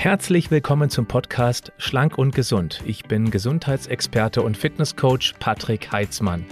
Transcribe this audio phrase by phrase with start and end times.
[0.00, 2.84] Herzlich willkommen zum Podcast Schlank und Gesund.
[2.86, 6.46] Ich bin Gesundheitsexperte und Fitnesscoach Patrick Heitzmann.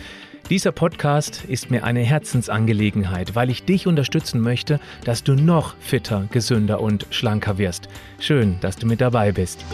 [0.51, 6.27] Dieser Podcast ist mir eine Herzensangelegenheit, weil ich dich unterstützen möchte, dass du noch fitter,
[6.33, 7.87] gesünder und schlanker wirst.
[8.19, 9.65] Schön, dass du mit dabei bist.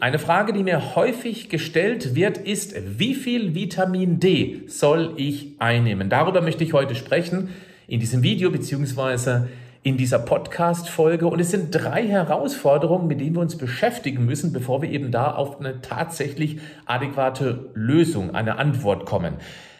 [0.00, 6.10] Eine Frage, die mir häufig gestellt wird, ist, wie viel Vitamin D soll ich einnehmen?
[6.10, 7.50] Darüber möchte ich heute sprechen
[7.86, 9.48] in diesem Video beziehungsweise
[9.86, 11.28] in dieser Podcast-Folge.
[11.28, 15.32] Und es sind drei Herausforderungen, mit denen wir uns beschäftigen müssen, bevor wir eben da
[15.32, 19.34] auf eine tatsächlich adäquate Lösung, eine Antwort kommen.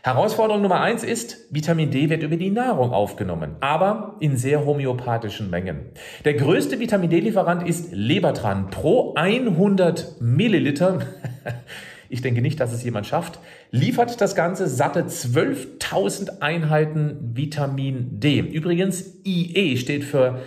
[0.05, 5.51] Herausforderung Nummer eins ist, Vitamin D wird über die Nahrung aufgenommen, aber in sehr homöopathischen
[5.51, 5.87] Mengen.
[6.25, 8.71] Der größte Vitamin D-Lieferant ist Lebertran.
[8.71, 11.01] Pro 100 Milliliter,
[12.09, 13.39] ich denke nicht, dass es jemand schafft,
[13.71, 18.39] liefert das Ganze satte 12.000 Einheiten Vitamin D.
[18.41, 20.41] Übrigens, IE steht für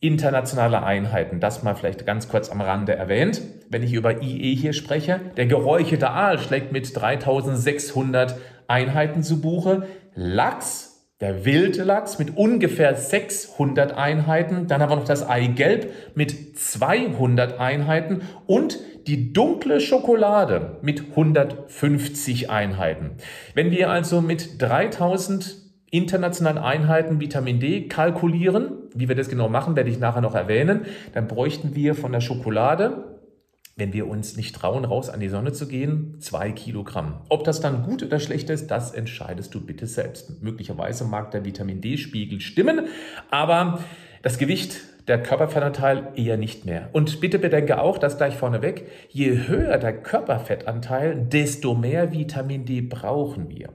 [0.00, 1.40] internationale Einheiten.
[1.40, 3.42] Das mal vielleicht ganz kurz am Rande erwähnt.
[3.68, 8.36] Wenn ich über IE hier spreche, der geräucherte Aal schlägt mit 3600
[8.68, 9.86] Einheiten zu Buche.
[10.14, 14.68] Lachs, der wilde Lachs mit ungefähr 600 Einheiten.
[14.68, 18.78] Dann haben wir noch das Eigelb mit 200 Einheiten und
[19.08, 23.12] die dunkle Schokolade mit 150 Einheiten.
[23.54, 25.56] Wenn wir also mit 3000
[25.90, 30.82] internationalen Einheiten Vitamin D kalkulieren, wie wir das genau machen, werde ich nachher noch erwähnen,
[31.14, 33.18] dann bräuchten wir von der Schokolade
[33.78, 37.20] wenn wir uns nicht trauen, raus an die Sonne zu gehen, zwei Kilogramm.
[37.28, 40.42] Ob das dann gut oder schlecht ist, das entscheidest du bitte selbst.
[40.42, 42.88] Möglicherweise mag der Vitamin D-Spiegel stimmen,
[43.30, 43.78] aber
[44.22, 46.90] das Gewicht der Körperfettanteil eher nicht mehr.
[46.92, 52.82] Und bitte bedenke auch, dass gleich vorneweg, je höher der Körperfettanteil, desto mehr Vitamin D
[52.82, 53.70] brauchen wir.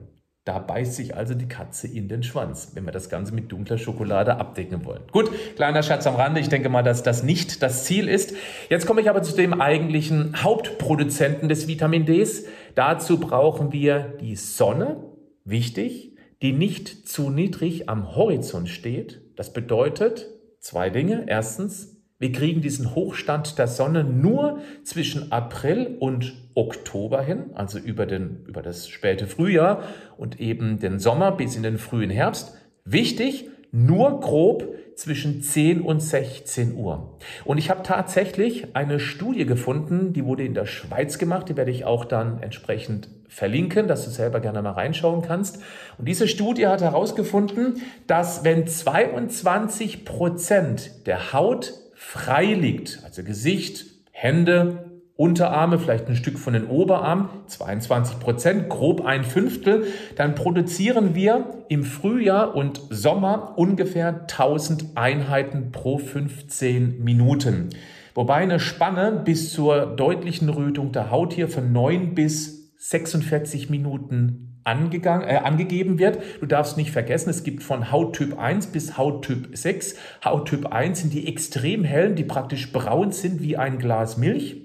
[0.45, 3.77] Da beißt sich also die Katze in den Schwanz, wenn wir das Ganze mit dunkler
[3.77, 5.03] Schokolade abdecken wollen.
[5.11, 6.41] Gut, kleiner Schatz am Rande.
[6.41, 8.35] Ich denke mal, dass das nicht das Ziel ist.
[8.69, 12.43] Jetzt komme ich aber zu dem eigentlichen Hauptproduzenten des Vitamin Ds.
[12.75, 14.97] Dazu brauchen wir die Sonne,
[15.45, 19.21] wichtig, die nicht zu niedrig am Horizont steht.
[19.37, 20.27] Das bedeutet
[20.63, 21.25] zwei Dinge.
[21.27, 28.05] Erstens, wir kriegen diesen Hochstand der Sonne nur zwischen April und Oktober hin, also über,
[28.05, 29.83] den, über das späte Frühjahr
[30.17, 32.55] und eben den Sommer bis in den frühen Herbst.
[32.85, 37.17] Wichtig, nur grob zwischen 10 und 16 Uhr.
[37.43, 41.71] Und ich habe tatsächlich eine Studie gefunden, die wurde in der Schweiz gemacht, die werde
[41.71, 45.59] ich auch dann entsprechend verlinken, dass du selber gerne mal reinschauen kannst.
[45.97, 53.85] Und diese Studie hat herausgefunden, dass wenn 22 Prozent der Haut frei liegt, also Gesicht,
[54.11, 59.85] Hände, Unterarme, vielleicht ein Stück von den Oberarmen, 22 Prozent, grob ein Fünftel,
[60.15, 67.69] dann produzieren wir im Frühjahr und Sommer ungefähr 1000 Einheiten pro 15 Minuten.
[68.15, 74.59] Wobei eine Spanne bis zur deutlichen Rötung der Haut hier von 9 bis 46 Minuten
[74.63, 76.19] angegangen, äh, angegeben wird.
[76.39, 79.95] Du darfst nicht vergessen, es gibt von Hauttyp 1 bis Hauttyp 6.
[80.23, 84.62] Hauttyp 1 sind die extrem hellen, die praktisch braun sind wie ein Glas Milch.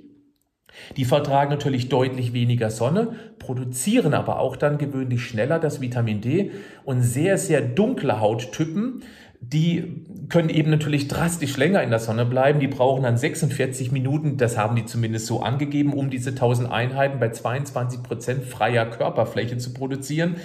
[0.96, 6.50] Die vertragen natürlich deutlich weniger Sonne, produzieren aber auch dann gewöhnlich schneller das Vitamin D
[6.84, 9.02] und sehr, sehr dunkle Hauttypen
[9.40, 12.60] die können eben natürlich drastisch länger in der Sonne bleiben.
[12.60, 17.20] Die brauchen dann 46 Minuten, das haben die zumindest so angegeben, um diese 1000 Einheiten
[17.20, 20.36] bei 22 Prozent freier Körperfläche zu produzieren.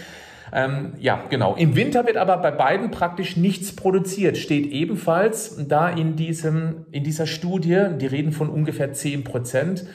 [0.53, 1.55] Ähm, ja, genau.
[1.55, 4.37] Im Winter wird aber bei beiden praktisch nichts produziert.
[4.37, 9.85] Steht ebenfalls da in, diesem, in dieser Studie, die reden von ungefähr 10 Prozent.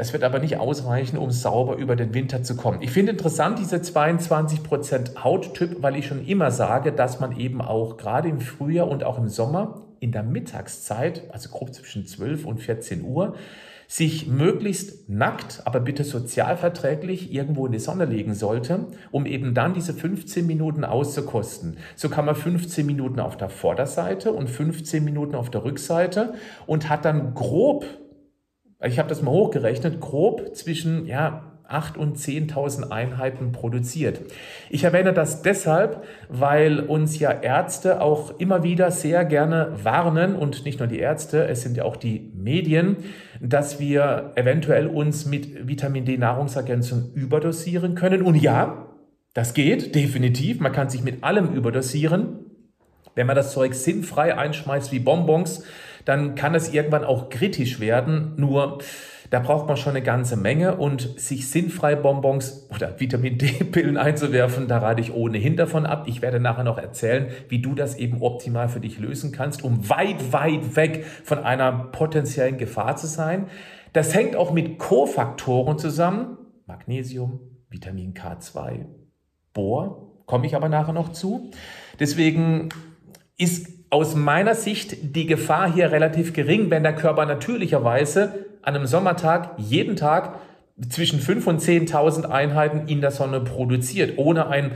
[0.00, 2.80] Das wird aber nicht ausreichen, um sauber über den Winter zu kommen.
[2.80, 7.98] Ich finde interessant diese 22% Hauttyp, weil ich schon immer sage, dass man eben auch
[7.98, 12.62] gerade im Frühjahr und auch im Sommer in der Mittagszeit, also grob zwischen 12 und
[12.62, 13.34] 14 Uhr,
[13.88, 19.74] sich möglichst nackt, aber bitte sozialverträglich irgendwo in die Sonne legen sollte, um eben dann
[19.74, 21.76] diese 15 Minuten auszukosten.
[21.94, 26.32] So kann man 15 Minuten auf der Vorderseite und 15 Minuten auf der Rückseite
[26.66, 27.84] und hat dann grob
[28.82, 34.20] ich habe das mal hochgerechnet, grob zwischen ja, 8 und 10.000 Einheiten produziert.
[34.70, 40.64] Ich erwähne das deshalb, weil uns ja Ärzte auch immer wieder sehr gerne warnen und
[40.64, 42.96] nicht nur die Ärzte, es sind ja auch die Medien,
[43.40, 48.22] dass wir eventuell uns mit Vitamin D Nahrungsergänzung überdosieren können.
[48.22, 48.88] Und ja,
[49.32, 50.60] das geht definitiv.
[50.60, 52.40] Man kann sich mit allem überdosieren.
[53.14, 55.64] Wenn man das Zeug sinnfrei einschmeißt wie Bonbons,
[56.04, 58.32] dann kann es irgendwann auch kritisch werden.
[58.36, 58.78] Nur
[59.30, 64.66] da braucht man schon eine ganze Menge und sich sinnfrei Bonbons oder Vitamin D-Pillen einzuwerfen,
[64.66, 66.04] da rate ich ohnehin davon ab.
[66.08, 69.88] Ich werde nachher noch erzählen, wie du das eben optimal für dich lösen kannst, um
[69.88, 73.46] weit, weit weg von einer potenziellen Gefahr zu sein.
[73.92, 76.36] Das hängt auch mit Kofaktoren zusammen.
[76.66, 78.84] Magnesium, Vitamin K2,
[79.52, 81.50] Bohr, komme ich aber nachher noch zu.
[82.00, 82.68] Deswegen
[83.36, 88.86] ist aus meiner Sicht die Gefahr hier relativ gering, wenn der Körper natürlicherweise an einem
[88.86, 90.38] Sommertag jeden Tag
[90.88, 94.72] zwischen 5.000 und 10.000 Einheiten in der Sonne produziert, ohne ein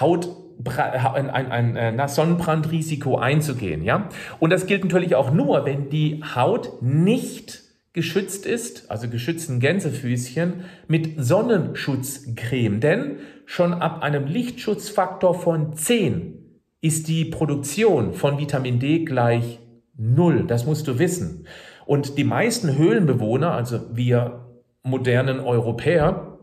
[0.00, 0.28] Haut
[0.64, 3.82] ein, ein, ein, äh, Sonnenbrandrisiko einzugehen.
[3.82, 4.08] Ja?
[4.38, 7.62] Und das gilt natürlich auch nur, wenn die Haut nicht
[7.92, 12.80] geschützt ist, also geschützten Gänsefüßchen, mit Sonnenschutzcreme.
[12.80, 16.41] Denn schon ab einem Lichtschutzfaktor von 10
[16.82, 19.60] ist die Produktion von Vitamin D gleich
[19.96, 20.44] null.
[20.46, 21.46] Das musst du wissen.
[21.86, 24.40] Und die meisten Höhlenbewohner, also wir
[24.82, 26.38] modernen Europäer,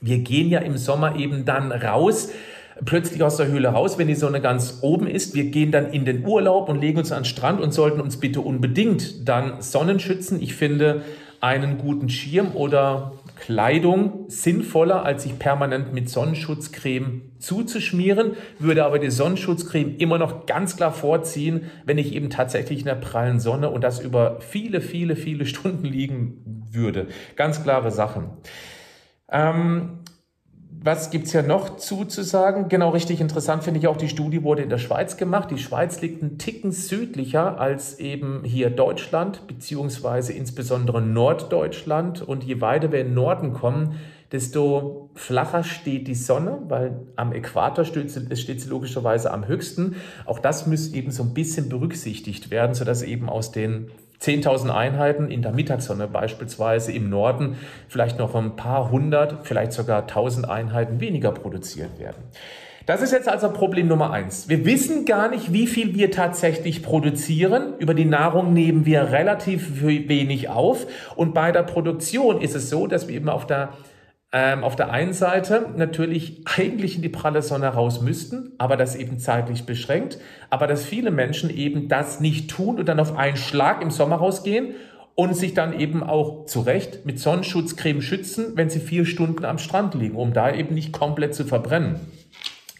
[0.00, 2.30] wir gehen ja im Sommer eben dann raus,
[2.84, 5.34] plötzlich aus der Höhle raus, wenn die Sonne ganz oben ist.
[5.34, 8.18] Wir gehen dann in den Urlaub und legen uns an den Strand und sollten uns
[8.18, 10.40] bitte unbedingt dann Sonnenschützen.
[10.42, 11.02] Ich finde
[11.40, 19.10] einen guten Schirm oder Kleidung sinnvoller, als sich permanent mit Sonnenschutzcreme zuzuschmieren, würde aber die
[19.10, 23.82] Sonnenschutzcreme immer noch ganz klar vorziehen, wenn ich eben tatsächlich in der prallen Sonne und
[23.82, 27.06] das über viele, viele, viele Stunden liegen würde.
[27.36, 28.30] Ganz klare Sachen.
[29.30, 30.00] Ähm,
[30.80, 32.68] was gibt's ja noch zuzusagen?
[32.68, 35.50] Genau richtig interessant finde ich auch, die Studie wurde in der Schweiz gemacht.
[35.50, 42.22] Die Schweiz liegt einen Ticken südlicher als eben hier Deutschland, beziehungsweise insbesondere Norddeutschland.
[42.22, 43.96] Und je weiter wir in den Norden kommen,
[44.30, 49.96] desto flacher steht die Sonne, weil am Äquator steht sie, steht sie logischerweise am höchsten.
[50.26, 53.90] Auch das muss eben so ein bisschen berücksichtigt werden, sodass eben aus den
[54.20, 57.56] 10.000 Einheiten in der Mittagssonne beispielsweise im Norden
[57.88, 62.22] vielleicht noch ein paar hundert, vielleicht sogar 1.000 Einheiten weniger produziert werden.
[62.88, 64.48] Das ist jetzt also Problem Nummer eins.
[64.48, 67.74] Wir wissen gar nicht, wie viel wir tatsächlich produzieren.
[67.78, 70.86] Über die Nahrung nehmen wir relativ wenig auf.
[71.14, 73.74] Und bei der Produktion ist es so, dass wir eben auf der
[74.32, 78.94] ähm, auf der einen Seite natürlich eigentlich in die pralle Sonne raus müssten, aber das
[78.94, 80.18] eben zeitlich beschränkt,
[80.50, 84.16] aber dass viele Menschen eben das nicht tun und dann auf einen Schlag im Sommer
[84.16, 84.74] rausgehen
[85.14, 89.58] und sich dann eben auch zu Recht mit Sonnenschutzcreme schützen, wenn sie vier Stunden am
[89.58, 91.98] Strand liegen, um da eben nicht komplett zu verbrennen.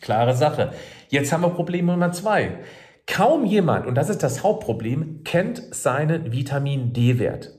[0.02, 0.72] Klare Sache.
[1.08, 2.58] Jetzt haben wir Problem Nummer zwei.
[3.06, 7.54] Kaum jemand, und das ist das Hauptproblem, kennt seinen Vitamin D-Wert.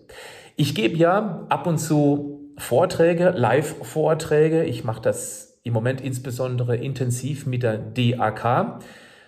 [0.55, 4.63] Ich gebe ja ab und zu Vorträge, Live-Vorträge.
[4.63, 8.81] Ich mache das im Moment insbesondere intensiv mit der DAK.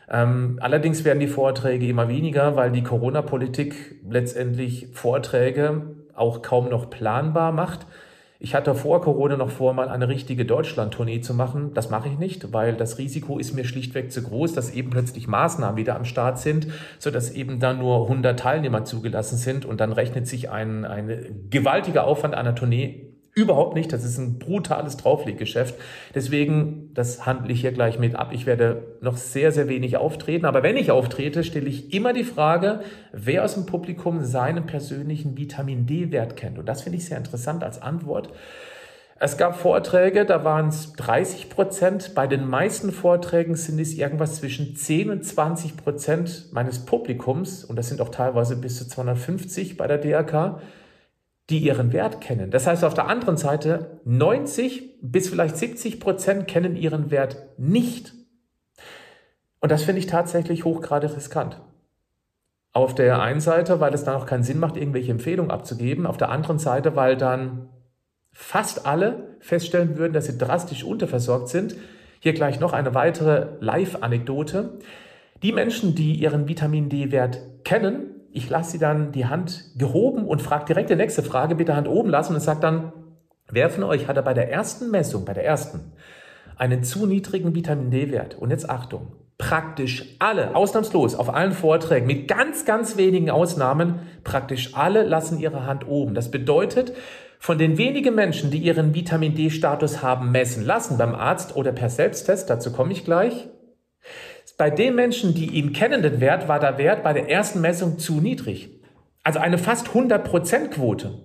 [0.10, 6.90] Ähm, allerdings werden die Vorträge immer weniger, weil die Corona-Politik letztendlich Vorträge auch kaum noch
[6.90, 7.88] planbar macht.
[8.44, 11.74] Ich hatte vor Corona noch vor, mal eine richtige Deutschland-Tournee zu machen.
[11.74, 15.28] Das mache ich nicht, weil das Risiko ist mir schlichtweg zu groß, dass eben plötzlich
[15.28, 16.68] Maßnahmen wieder am Start sind,
[16.98, 22.04] sodass eben dann nur 100 Teilnehmer zugelassen sind und dann rechnet sich ein, ein gewaltiger
[22.04, 23.94] Aufwand einer Tournee Überhaupt nicht.
[23.94, 25.76] Das ist ein brutales Draufleggeschäft.
[26.14, 28.32] Deswegen, das handle ich hier gleich mit ab.
[28.34, 30.46] Ich werde noch sehr, sehr wenig auftreten.
[30.46, 32.82] Aber wenn ich auftrete, stelle ich immer die Frage,
[33.14, 36.60] wer aus dem Publikum seinen persönlichen Vitamin D-Wert kennt.
[36.60, 38.30] Und das finde ich sehr interessant als Antwort.
[39.18, 42.16] Es gab Vorträge, da waren es 30 Prozent.
[42.16, 47.64] Bei den meisten Vorträgen sind es irgendwas zwischen 10 und 20 Prozent meines Publikums.
[47.64, 50.60] Und das sind auch teilweise bis zu 250 bei der DRK
[51.50, 52.52] die ihren Wert kennen.
[52.52, 58.14] Das heißt auf der anderen Seite, 90 bis vielleicht 70 Prozent kennen ihren Wert nicht.
[59.60, 61.62] Und das finde ich tatsächlich hochgradig riskant.
[62.74, 66.06] Auf der einen Seite, weil es dann auch keinen Sinn macht, irgendwelche Empfehlungen abzugeben.
[66.06, 67.70] Auf der anderen Seite, weil dann
[68.32, 71.76] fast alle feststellen würden, dass sie drastisch unterversorgt sind.
[72.20, 74.80] Hier gleich noch eine weitere Live-Anekdote.
[75.44, 80.42] Die Menschen, die ihren Vitamin D-Wert kennen, ich lasse sie dann die Hand gehoben und
[80.42, 82.94] frage direkt die nächste Frage, bitte Hand oben lassen und sage dann,
[83.50, 85.94] wer von euch hatte bei der ersten Messung, bei der ersten,
[86.58, 88.36] einen zu niedrigen Vitamin D-Wert?
[88.36, 94.76] Und jetzt Achtung, praktisch alle, ausnahmslos, auf allen Vorträgen, mit ganz, ganz wenigen Ausnahmen, praktisch
[94.76, 96.14] alle lassen ihre Hand oben.
[96.14, 96.94] Das bedeutet,
[97.40, 101.90] von den wenigen Menschen, die ihren Vitamin D-Status haben messen lassen beim Arzt oder per
[101.90, 103.50] Selbsttest, dazu komme ich gleich,
[104.62, 107.98] bei den Menschen, die ihn kennen, den Wert, war der Wert bei der ersten Messung
[107.98, 108.70] zu niedrig.
[109.24, 111.18] Also eine fast 100% Quote.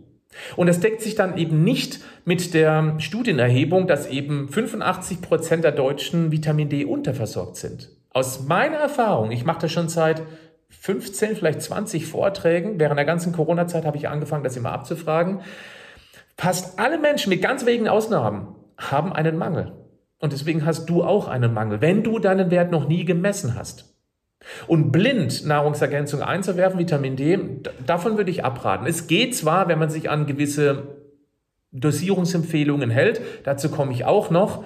[0.57, 6.33] Und das deckt sich dann eben nicht mit der Studienerhebung, dass eben 85% der Deutschen
[6.33, 7.91] Vitamin D unterversorgt sind.
[8.09, 10.23] Aus meiner Erfahrung, ich mache das schon seit
[10.71, 15.43] 15, vielleicht 20 Vorträgen, während der ganzen Corona-Zeit habe ich angefangen, das immer abzufragen.
[16.39, 19.75] Fast alle Menschen mit ganz wenigen Ausnahmen haben einen Mangel.
[20.19, 23.95] Und deswegen hast du auch einen Mangel, wenn du deinen Wert noch nie gemessen hast.
[24.67, 27.39] Und blind Nahrungsergänzung einzuwerfen, Vitamin D,
[27.85, 28.87] davon würde ich abraten.
[28.87, 30.97] Es geht zwar, wenn man sich an gewisse
[31.73, 34.65] Dosierungsempfehlungen hält, dazu komme ich auch noch,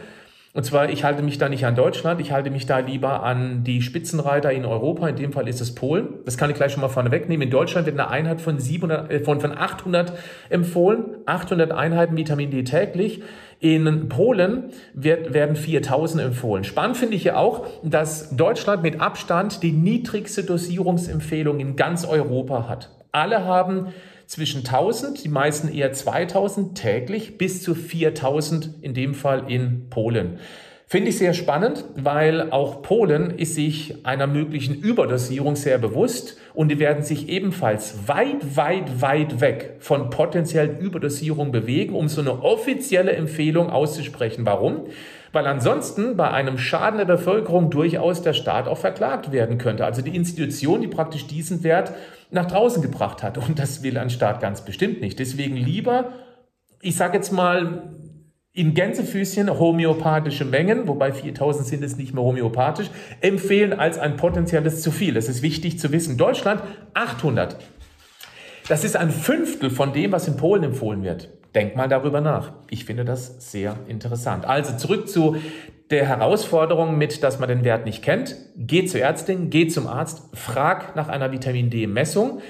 [0.53, 3.63] und zwar, ich halte mich da nicht an Deutschland, ich halte mich da lieber an
[3.63, 6.09] die Spitzenreiter in Europa, in dem Fall ist es Polen.
[6.25, 7.43] Das kann ich gleich schon mal vorne wegnehmen.
[7.43, 10.13] In Deutschland wird eine Einheit von, 700, äh, von, von 800
[10.49, 13.23] empfohlen, 800 Einheiten Vitamin D täglich.
[13.61, 16.65] In Polen wird, werden 4000 empfohlen.
[16.65, 22.69] Spannend finde ich ja auch, dass Deutschland mit Abstand die niedrigste Dosierungsempfehlung in ganz Europa
[22.69, 22.91] hat.
[23.13, 23.89] Alle haben
[24.31, 30.39] zwischen 1000, die meisten eher 2000 täglich, bis zu 4000 in dem Fall in Polen.
[30.93, 36.69] Finde ich sehr spannend, weil auch Polen ist sich einer möglichen Überdosierung sehr bewusst und
[36.69, 42.43] die werden sich ebenfalls weit, weit, weit weg von potenziellen Überdosierungen bewegen, um so eine
[42.43, 44.45] offizielle Empfehlung auszusprechen.
[44.45, 44.87] Warum?
[45.31, 49.85] Weil ansonsten bei einem Schaden der Bevölkerung durchaus der Staat auch verklagt werden könnte.
[49.85, 51.93] Also die Institution, die praktisch diesen Wert
[52.33, 53.39] nach draußen gebracht hat.
[53.39, 55.21] Und das will ein Staat ganz bestimmt nicht.
[55.21, 56.15] Deswegen lieber,
[56.83, 57.93] ich sage jetzt mal,
[58.53, 62.91] in Gänsefüßchen homöopathische Mengen, wobei 4000 sind es nicht mehr homöopathisch,
[63.21, 65.15] empfehlen als ein potenzielles zu viel.
[65.15, 66.17] Das ist wichtig zu wissen.
[66.17, 66.63] Deutschland
[66.95, 67.57] 800.
[68.69, 71.29] Das ist ein Fünftel von dem, was in Polen empfohlen wird.
[71.55, 72.53] Denk mal darüber nach.
[72.71, 74.45] Ich finde das sehr interessant.
[74.45, 75.37] Also zurück zu
[75.91, 78.37] der Herausforderung mit, dass man den Wert nicht kennt.
[78.57, 82.41] Geh zur Ärztin, geh zum Arzt, frag nach einer Vitamin D-Messung.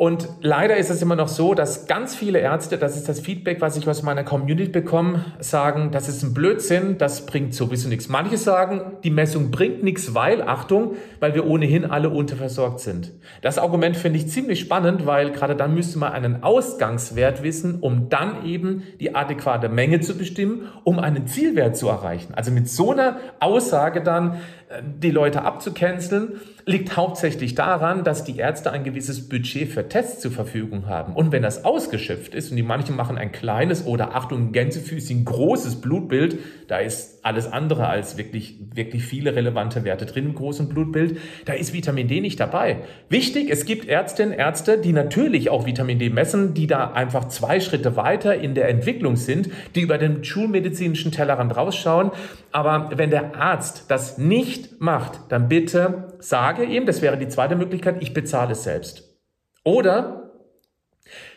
[0.00, 3.60] Und leider ist es immer noch so, dass ganz viele Ärzte, das ist das Feedback,
[3.60, 8.08] was ich aus meiner Community bekomme, sagen, das ist ein Blödsinn, das bringt sowieso nichts.
[8.08, 13.10] Manche sagen, die Messung bringt nichts, weil, Achtung, weil wir ohnehin alle unterversorgt sind.
[13.42, 18.08] Das Argument finde ich ziemlich spannend, weil gerade dann müsste man einen Ausgangswert wissen, um
[18.08, 22.34] dann eben die adäquate Menge zu bestimmen, um einen Zielwert zu erreichen.
[22.34, 24.36] Also mit so einer Aussage dann
[24.82, 30.30] die Leute abzucanceln, liegt hauptsächlich daran, dass die Ärzte ein gewisses Budget für Tests zur
[30.30, 31.14] Verfügung haben.
[31.14, 35.80] Und wenn das ausgeschöpft ist und die manchen machen ein kleines oder Achtung, Gänsefüßchen großes
[35.80, 41.18] Blutbild, da ist alles andere als wirklich, wirklich viele relevante Werte drin im großen Blutbild,
[41.46, 42.80] da ist Vitamin D nicht dabei.
[43.08, 47.60] Wichtig, es gibt Ärztinnen, Ärzte, die natürlich auch Vitamin D messen, die da einfach zwei
[47.60, 52.10] Schritte weiter in der Entwicklung sind, die über den schulmedizinischen Tellerrand rausschauen.
[52.52, 57.56] Aber wenn der Arzt das nicht macht, dann bitte sage, ihm, das wäre die zweite
[57.56, 59.18] Möglichkeit, ich bezahle es selbst.
[59.64, 60.32] Oder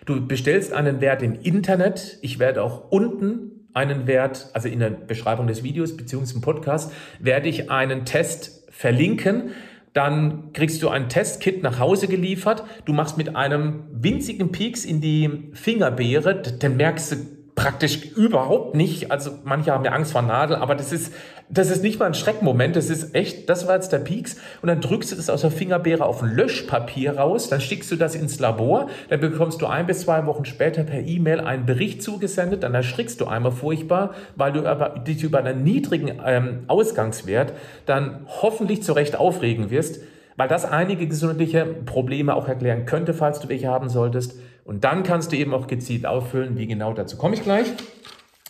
[0.06, 2.18] du bestellst einen Wert im Internet.
[2.22, 6.36] Ich werde auch unten einen Wert, also in der Beschreibung des Videos bzw.
[6.36, 9.52] im Podcast, werde ich einen Test verlinken.
[9.94, 12.64] Dann kriegst du ein Testkit nach Hause geliefert.
[12.86, 17.16] Du machst mit einem winzigen Pieks in die Fingerbeere, dann merkst du
[17.56, 19.12] praktisch überhaupt nicht.
[19.12, 21.14] Also manche haben ja Angst vor Nadel, aber das ist,
[21.54, 22.76] das ist nicht mal ein Schreckmoment.
[22.76, 24.38] Das ist echt, das war jetzt der Pieks.
[24.62, 27.98] Und dann drückst du das aus der Fingerbeere auf ein Löschpapier raus, dann schickst du
[27.98, 32.02] das ins Labor, dann bekommst du ein bis zwei Wochen später per E-Mail einen Bericht
[32.02, 37.54] zugesendet, dann erschrickst du einmal furchtbar, weil du aber, dich über einen niedrigen ähm, Ausgangswert
[37.86, 40.02] dann hoffentlich zu Recht aufregen wirst,
[40.38, 44.40] weil das einige gesundheitliche Probleme auch erklären könnte, falls du welche haben solltest.
[44.64, 47.66] Und dann kannst du eben auch gezielt auffüllen, wie genau dazu komme ich gleich.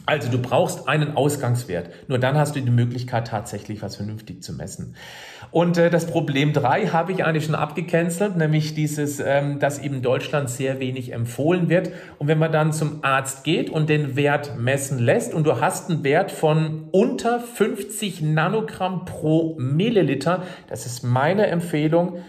[0.05, 1.89] Also du brauchst einen Ausgangswert.
[2.07, 4.95] Nur dann hast du die Möglichkeit, tatsächlich was vernünftig zu messen.
[5.51, 10.01] Und äh, das Problem drei habe ich eigentlich schon abgecancelt, nämlich dieses, ähm, dass eben
[10.01, 11.91] Deutschland sehr wenig empfohlen wird.
[12.17, 15.89] Und wenn man dann zum Arzt geht und den Wert messen lässt und du hast
[15.89, 22.19] einen Wert von unter 50 Nanogramm pro Milliliter, das ist meine Empfehlung,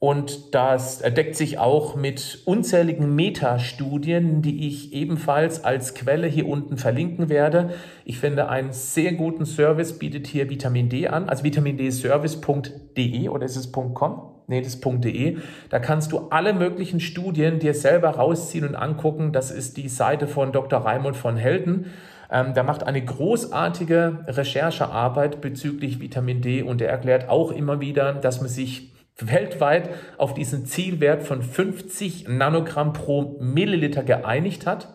[0.00, 6.76] und das deckt sich auch mit unzähligen Metastudien, die ich ebenfalls als Quelle hier unten
[6.76, 7.70] verlinken werde.
[8.04, 13.56] Ich finde, einen sehr guten Service bietet hier Vitamin D an, also vitamindeservice.de oder ist
[13.56, 14.34] es .com?
[14.46, 15.38] Nee, das ist .de.
[15.68, 19.32] Da kannst du alle möglichen Studien dir selber rausziehen und angucken.
[19.32, 20.78] Das ist die Seite von Dr.
[20.78, 21.86] Raimund von Helden.
[22.30, 28.12] Ähm, der macht eine großartige Recherchearbeit bezüglich Vitamin D und er erklärt auch immer wieder,
[28.12, 34.94] dass man sich weltweit auf diesen Zielwert von 50 Nanogramm pro Milliliter geeinigt hat.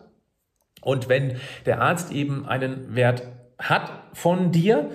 [0.82, 3.24] Und wenn der Arzt eben einen Wert
[3.58, 4.89] hat von dir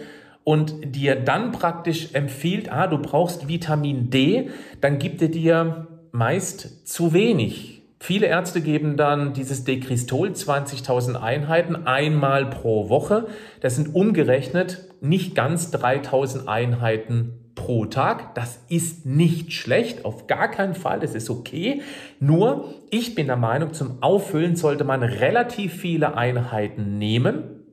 [0.44, 6.87] und dir dann praktisch empfiehlt, ah, du brauchst Vitamin D, dann gibt er dir meist
[6.88, 7.82] zu wenig.
[8.00, 13.26] Viele Ärzte geben dann dieses Dekristol 20.000 Einheiten einmal pro Woche.
[13.61, 18.35] Das sind umgerechnet nicht ganz 3000 Einheiten pro Tag.
[18.35, 21.83] Das ist nicht schlecht, auf gar keinen Fall, das ist okay.
[22.21, 27.65] Nur, ich bin der Meinung, zum Auffüllen sollte man relativ viele Einheiten nehmen,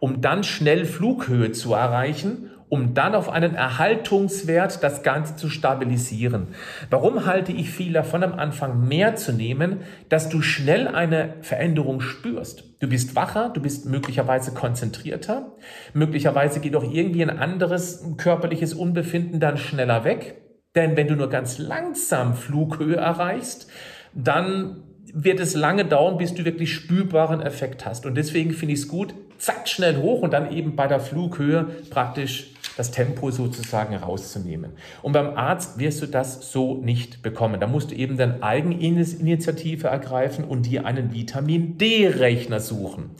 [0.00, 6.48] um dann schnell Flughöhe zu erreichen um dann auf einen Erhaltungswert das Ganze zu stabilisieren.
[6.90, 12.00] Warum halte ich viel davon am Anfang mehr zu nehmen, dass du schnell eine Veränderung
[12.00, 12.64] spürst?
[12.80, 15.56] Du bist wacher, du bist möglicherweise konzentrierter,
[15.94, 20.42] möglicherweise geht auch irgendwie ein anderes körperliches Unbefinden dann schneller weg.
[20.74, 23.68] Denn wenn du nur ganz langsam Flughöhe erreichst,
[24.14, 24.82] dann
[25.12, 28.06] wird es lange dauern, bis du wirklich spürbaren Effekt hast.
[28.06, 31.66] Und deswegen finde ich es gut, zack, schnell hoch und dann eben bei der Flughöhe
[31.90, 34.72] praktisch das Tempo sozusagen rauszunehmen.
[35.02, 37.58] Und beim Arzt wirst du das so nicht bekommen.
[37.58, 43.10] Da musst du eben dann Eigeninitiative ergreifen und dir einen Vitamin D-Rechner suchen.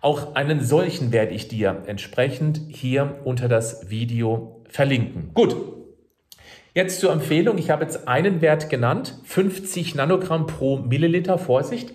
[0.00, 5.32] Auch einen solchen werde ich dir entsprechend hier unter das Video verlinken.
[5.34, 5.56] Gut.
[6.72, 7.58] Jetzt zur Empfehlung.
[7.58, 9.18] Ich habe jetzt einen Wert genannt.
[9.24, 11.36] 50 Nanogramm pro Milliliter.
[11.36, 11.92] Vorsicht.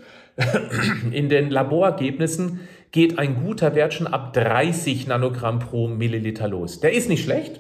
[1.12, 2.60] In den Laborergebnissen
[2.96, 6.80] geht ein guter Wert schon ab 30 Nanogramm pro Milliliter los.
[6.80, 7.60] Der ist nicht schlecht,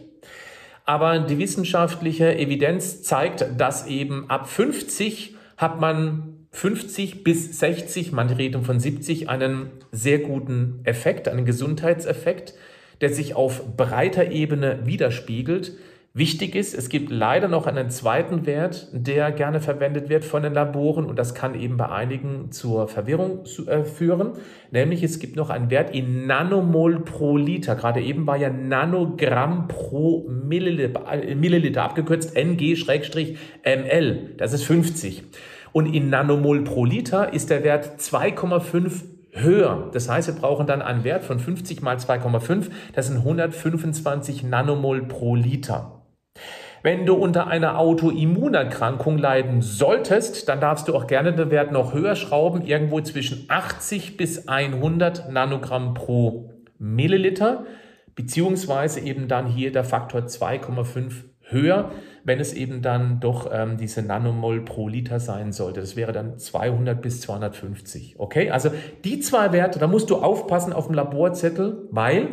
[0.86, 8.38] aber die wissenschaftliche Evidenz zeigt, dass eben ab 50 hat man 50 bis 60, manche
[8.38, 12.54] reden von 70, einen sehr guten Effekt, einen Gesundheitseffekt,
[13.02, 15.74] der sich auf breiter Ebene widerspiegelt.
[16.18, 20.54] Wichtig ist, es gibt leider noch einen zweiten Wert, der gerne verwendet wird von den
[20.54, 24.32] Laboren und das kann eben bei einigen zur Verwirrung äh, führen.
[24.72, 27.76] Nämlich es gibt noch einen Wert in Nanomol pro Liter.
[27.76, 32.76] Gerade eben war ja Nanogramm pro Milliliter, äh, Milliliter abgekürzt NG-ML.
[34.38, 35.22] Das ist 50.
[35.74, 39.04] Und in Nanomol pro Liter ist der Wert 2,5
[39.34, 39.90] höher.
[39.92, 42.68] Das heißt, wir brauchen dann einen Wert von 50 mal 2,5.
[42.94, 45.95] Das sind 125 Nanomol pro Liter.
[46.86, 51.96] Wenn du unter einer Autoimmunerkrankung leiden solltest, dann darfst du auch gerne den Wert noch
[51.96, 57.66] höher schrauben, irgendwo zwischen 80 bis 100 Nanogramm pro Milliliter,
[58.14, 61.90] beziehungsweise eben dann hier der Faktor 2,5 höher,
[62.24, 65.80] wenn es eben dann doch ähm, diese Nanomol pro Liter sein sollte.
[65.80, 68.20] Das wäre dann 200 bis 250.
[68.20, 68.70] Okay, also
[69.04, 72.28] die zwei Werte, da musst du aufpassen auf dem Laborzettel, weil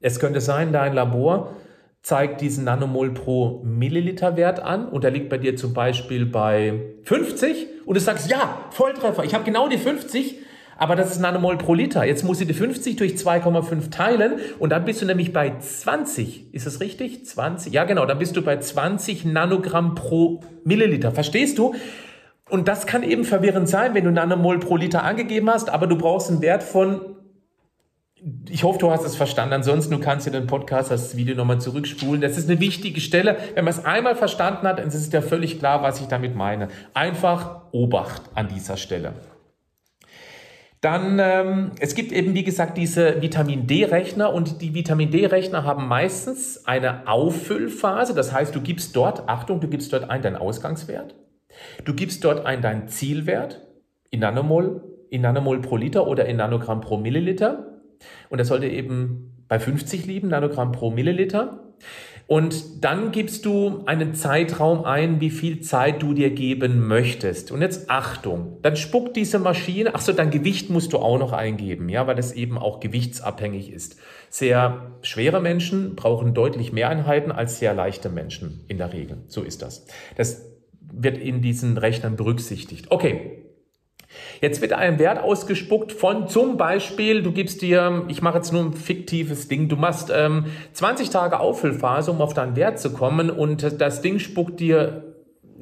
[0.00, 1.56] es könnte sein, dein Labor
[2.02, 6.94] zeigt diesen Nanomol pro Milliliter Wert an und der liegt bei dir zum Beispiel bei
[7.04, 10.36] 50 und du sagst, ja, Volltreffer, ich habe genau die 50,
[10.78, 12.04] aber das ist Nanomol pro Liter.
[12.04, 16.54] Jetzt musst du die 50 durch 2,5 teilen und dann bist du nämlich bei 20.
[16.54, 17.26] Ist das richtig?
[17.26, 17.70] 20?
[17.74, 21.12] Ja, genau, dann bist du bei 20 Nanogramm pro Milliliter.
[21.12, 21.74] Verstehst du?
[22.48, 25.96] Und das kann eben verwirrend sein, wenn du Nanomol pro Liter angegeben hast, aber du
[25.96, 27.16] brauchst einen Wert von
[28.48, 29.54] ich hoffe, du hast es verstanden.
[29.54, 32.20] Ansonsten, du kannst dir den Podcast, das Video nochmal zurückspulen.
[32.20, 33.36] Das ist eine wichtige Stelle.
[33.54, 36.34] Wenn man es einmal verstanden hat, dann ist es ja völlig klar, was ich damit
[36.34, 36.68] meine.
[36.92, 39.14] Einfach Obacht an dieser Stelle.
[40.80, 45.88] Dann, ähm, es gibt eben, wie gesagt, diese Vitamin D-Rechner und die Vitamin D-Rechner haben
[45.88, 48.14] meistens eine Auffüllphase.
[48.14, 51.14] Das heißt, du gibst dort, Achtung, du gibst dort ein deinen Ausgangswert.
[51.84, 53.60] Du gibst dort ein deinen Zielwert
[54.10, 57.69] in Nanomol, in Nanomol pro Liter oder in Nanogramm pro Milliliter.
[58.28, 61.70] Und das sollte eben bei 50 liegen, Nanogramm pro Milliliter.
[62.30, 67.50] Und dann gibst du einen Zeitraum ein, wie viel Zeit du dir geben möchtest.
[67.50, 71.32] Und jetzt Achtung, dann spuckt diese Maschine, ach so, dein Gewicht musst du auch noch
[71.32, 73.96] eingeben, ja, weil das eben auch gewichtsabhängig ist.
[74.28, 79.16] Sehr schwere Menschen brauchen deutlich mehr Einheiten als sehr leichte Menschen in der Regel.
[79.26, 79.86] So ist das.
[80.14, 80.46] Das
[80.92, 82.86] wird in diesen Rechnern berücksichtigt.
[82.90, 83.39] Okay,
[84.40, 88.62] Jetzt wird ein Wert ausgespuckt von zum Beispiel, du gibst dir, ich mache jetzt nur
[88.62, 93.28] ein fiktives Ding, du machst ähm, 20 Tage Auffüllphase, um auf deinen Wert zu kommen
[93.28, 95.04] und das Ding spuckt dir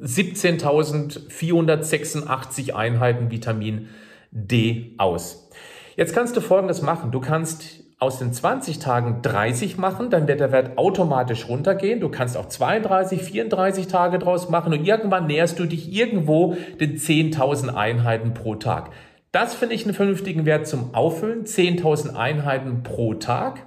[0.01, 3.89] 17.486 Einheiten Vitamin
[4.31, 5.49] D aus.
[5.97, 7.11] Jetzt kannst du Folgendes machen.
[7.11, 11.99] Du kannst aus den 20 Tagen 30 machen, dann wird der Wert automatisch runtergehen.
[11.99, 16.97] Du kannst auch 32, 34 Tage draus machen und irgendwann näherst du dich irgendwo den
[16.97, 18.91] 10.000 Einheiten pro Tag.
[19.33, 21.43] Das finde ich einen vernünftigen Wert zum Auffüllen.
[21.43, 23.65] 10.000 Einheiten pro Tag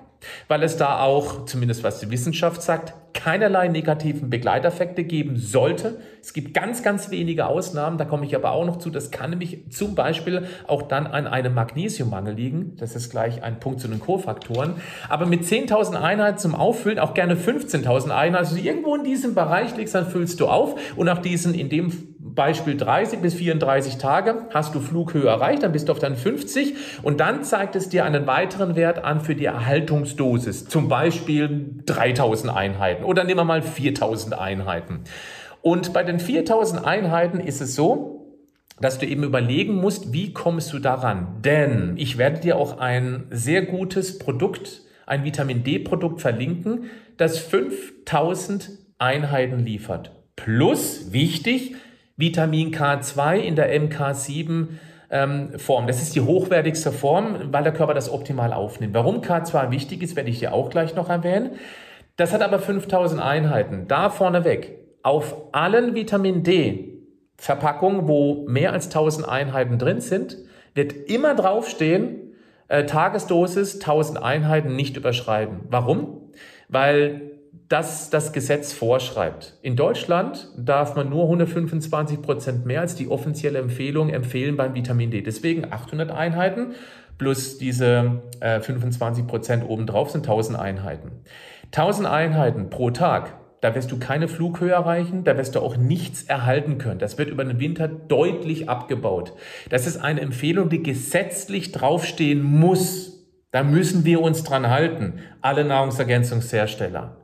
[0.49, 6.01] weil es da auch, zumindest was die Wissenschaft sagt, keinerlei negativen Begleiteffekte geben sollte.
[6.21, 8.91] Es gibt ganz, ganz wenige Ausnahmen, da komme ich aber auch noch zu.
[8.91, 12.77] Das kann nämlich zum Beispiel auch dann an einem Magnesiummangel liegen.
[12.79, 14.75] Das ist gleich ein Punkt zu den Kofaktoren.
[15.09, 19.77] Aber mit 10.000 Einheiten zum Auffüllen, auch gerne 15.000 Einheiten, also irgendwo in diesem Bereich
[19.77, 24.47] liegst, dann füllst du auf und auch diesen, in dem Beispiel 30 bis 34 Tage
[24.51, 28.05] hast du Flughöhe erreicht, dann bist du auf deinen 50 und dann zeigt es dir
[28.05, 33.63] einen weiteren Wert an für die Erhaltungsdosis, zum Beispiel 3000 Einheiten oder nehmen wir mal
[33.63, 35.01] 4000 Einheiten.
[35.61, 38.13] Und bei den 4000 Einheiten ist es so,
[38.81, 41.41] dass du eben überlegen musst, wie kommst du daran?
[41.45, 48.71] Denn ich werde dir auch ein sehr gutes Produkt, ein Vitamin D-Produkt verlinken, das 5000
[48.99, 50.13] Einheiten liefert.
[50.37, 51.77] Plus, wichtig,
[52.17, 54.69] Vitamin K2 in der MK7
[55.11, 55.87] ähm, Form.
[55.87, 58.95] Das ist die hochwertigste Form, weil der Körper das optimal aufnimmt.
[58.95, 61.53] Warum K2 wichtig ist, werde ich dir auch gleich noch erwähnen.
[62.17, 63.87] Das hat aber 5000 Einheiten.
[63.89, 64.79] Da vorneweg.
[65.03, 66.93] Auf allen Vitamin D
[67.37, 70.37] Verpackung, wo mehr als 1000 Einheiten drin sind,
[70.75, 72.35] wird immer draufstehen,
[72.69, 75.63] äh, Tagesdosis 1000 Einheiten nicht überschreiten.
[75.69, 76.31] Warum?
[76.69, 77.33] Weil
[77.69, 79.59] das das Gesetz vorschreibt.
[79.63, 85.11] In Deutschland darf man nur 125 Prozent mehr als die offizielle Empfehlung empfehlen beim Vitamin
[85.11, 85.23] D.
[85.23, 86.75] Deswegen 800 Einheiten
[87.19, 91.13] plus diese äh, 25 Prozent obendrauf sind 1000 Einheiten.
[91.73, 96.25] 1000 Einheiten pro Tag da wirst du keine Flughöhe erreichen, da wirst du auch nichts
[96.25, 96.99] erhalten können.
[96.99, 99.35] Das wird über den Winter deutlich abgebaut.
[99.71, 103.12] Das ist eine Empfehlung, die gesetzlich draufstehen muss.
[103.53, 107.19] Da müssen wir uns dran halten, alle Nahrungsergänzungshersteller.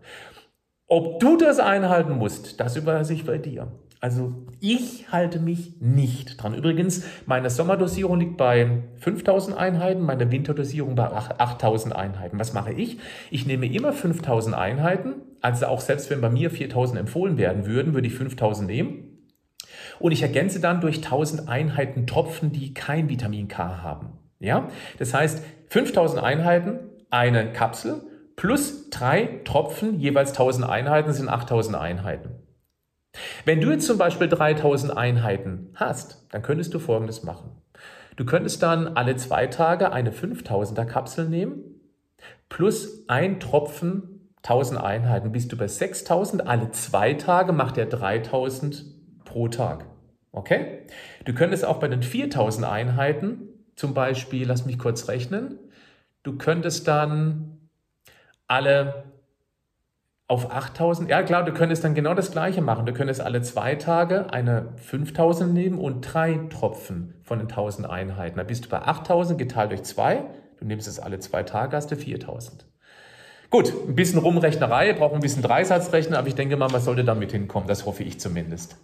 [0.87, 3.73] Ob du das einhalten musst, das überlasse ich bei dir.
[4.01, 6.55] Also ich halte mich nicht dran.
[6.55, 12.39] Übrigens, meine Sommerdosierung liegt bei 5000 Einheiten, meine Winterdosierung bei 8000 Einheiten.
[12.39, 12.99] Was mache ich?
[13.31, 17.95] Ich nehme immer 5000 Einheiten, also auch selbst wenn bei mir 4000 empfohlen werden würden,
[17.95, 19.19] würde ich 5000 nehmen.
[19.99, 24.13] Und ich ergänze dann durch 1000 Einheiten Tropfen, die kein Vitamin K haben.
[24.39, 24.69] Ja?
[24.99, 28.03] Das heißt, 5000 Einheiten, eine Kapsel
[28.37, 32.31] plus drei Tropfen, jeweils 1000 Einheiten sind 8000 Einheiten.
[33.45, 37.51] Wenn du jetzt zum Beispiel 3000 Einheiten hast, dann könntest du Folgendes machen.
[38.17, 41.63] Du könntest dann alle zwei Tage eine 5000er Kapsel nehmen,
[42.49, 46.47] plus ein Tropfen 1000 Einheiten, bist du bei 6000.
[46.47, 48.85] Alle zwei Tage macht er 3000
[49.25, 49.85] pro Tag.
[50.33, 50.87] Okay?
[51.25, 53.48] Du könntest auch bei den 4000 Einheiten,
[53.79, 55.57] zum Beispiel, lass mich kurz rechnen,
[56.25, 57.61] du könntest dann
[58.49, 59.05] alle
[60.27, 62.87] auf 8000, ja klar, du könntest dann genau das gleiche machen.
[62.87, 68.37] Du könntest alle zwei Tage eine 5000 nehmen und drei Tropfen von den 1000 Einheiten.
[68.37, 70.25] Da bist du bei 8000 geteilt durch zwei.
[70.59, 72.67] Du nimmst es alle zwei Tage, hast du 4000.
[73.49, 77.31] Gut, ein bisschen Rumrechnerei, braucht ein bisschen Dreisatzrechnen, aber ich denke mal, man sollte damit
[77.31, 77.69] hinkommen.
[77.69, 78.77] Das hoffe ich zumindest.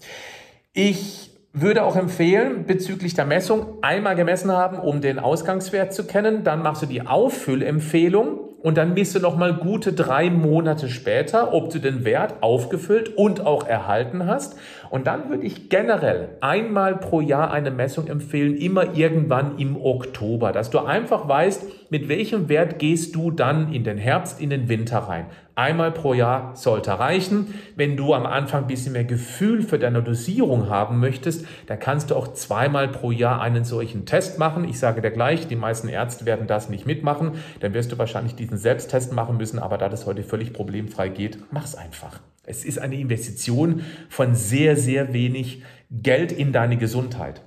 [0.72, 6.42] Ich würde auch empfehlen, bezüglich der Messung einmal gemessen haben, um den Ausgangswert zu kennen.
[6.42, 11.70] Dann machst du die Auffüllempfehlung und dann misst du nochmal gute drei Monate später, ob
[11.70, 14.56] du den Wert aufgefüllt und auch erhalten hast.
[14.90, 20.50] Und dann würde ich generell einmal pro Jahr eine Messung empfehlen, immer irgendwann im Oktober,
[20.50, 24.68] dass du einfach weißt, mit welchem Wert gehst du dann in den Herbst, in den
[24.68, 25.26] Winter rein.
[25.56, 27.54] Einmal pro Jahr sollte reichen.
[27.76, 32.10] Wenn du am Anfang ein bisschen mehr Gefühl für deine Dosierung haben möchtest, dann kannst
[32.10, 34.64] du auch zweimal pro Jahr einen solchen Test machen.
[34.68, 37.32] Ich sage dir gleich, die meisten Ärzte werden das nicht mitmachen.
[37.60, 41.38] Dann wirst du wahrscheinlich diesen Selbsttest machen müssen, aber da das heute völlig problemfrei geht,
[41.52, 42.20] mach's einfach.
[42.46, 47.42] Es ist eine Investition von sehr, sehr wenig Geld in deine Gesundheit.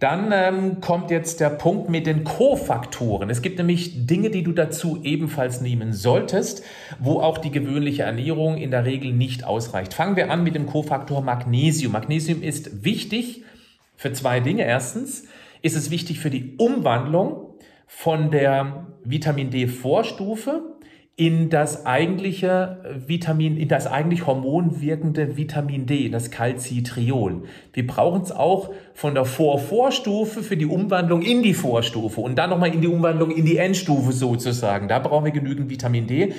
[0.00, 3.28] Dann ähm, kommt jetzt der Punkt mit den Kofaktoren.
[3.28, 6.64] Es gibt nämlich Dinge, die du dazu ebenfalls nehmen solltest,
[6.98, 9.92] wo auch die gewöhnliche Ernährung in der Regel nicht ausreicht.
[9.92, 11.92] Fangen wir an mit dem Kofaktor Magnesium.
[11.92, 13.44] Magnesium ist wichtig
[13.94, 14.64] für zwei Dinge.
[14.64, 15.24] Erstens
[15.60, 20.78] ist es wichtig für die Umwandlung von der Vitamin D-Vorstufe
[21.20, 27.42] in das eigentliche Vitamin, in das eigentlich hormonwirkende Vitamin D, das Calcitriol.
[27.74, 32.48] Wir brauchen es auch von der Vor-Vorstufe für die Umwandlung in die Vorstufe und dann
[32.48, 34.88] nochmal in die Umwandlung in die Endstufe sozusagen.
[34.88, 36.32] Da brauchen wir genügend Vitamin D.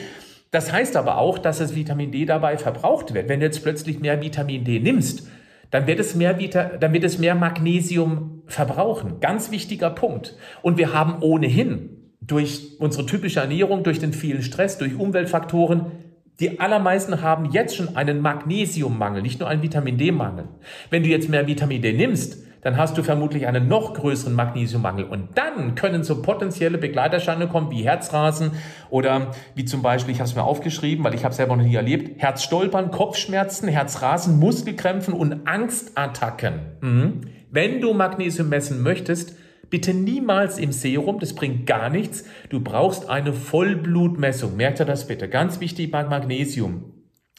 [0.49, 3.29] Das heißt aber auch, dass das Vitamin D dabei verbraucht wird.
[3.29, 5.27] Wenn du jetzt plötzlich mehr Vitamin D nimmst,
[5.69, 9.19] dann wird es mehr, Vita dann wird es mehr Magnesium verbrauchen.
[9.19, 10.35] Ganz wichtiger Punkt.
[10.63, 15.91] Und wir haben ohnehin durch unsere typische Ernährung, durch den vielen Stress, durch Umweltfaktoren.
[16.39, 20.45] Die allermeisten haben jetzt schon einen Magnesiummangel, nicht nur einen Vitamin D-Mangel.
[20.89, 25.05] Wenn du jetzt mehr Vitamin D nimmst, dann hast du vermutlich einen noch größeren Magnesiummangel.
[25.05, 28.51] Und dann können so potenzielle Begleiterscheinungen kommen wie Herzrasen
[28.89, 31.75] oder wie zum Beispiel, ich habe es mir aufgeschrieben, weil ich habe selber noch nie
[31.75, 36.59] erlebt, Herzstolpern, Kopfschmerzen, Herzrasen, Muskelkrämpfen und Angstattacken.
[36.81, 37.21] Mhm.
[37.49, 39.35] Wenn du Magnesium messen möchtest,
[39.71, 42.25] Bitte niemals im Serum, das bringt gar nichts.
[42.49, 44.57] Du brauchst eine Vollblutmessung.
[44.57, 45.29] Merkt ihr das bitte?
[45.29, 46.93] Ganz wichtig bei Magnesium.